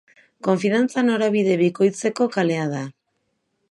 [0.47, 2.87] Konfidantza norabide bikoitzeko kalea da.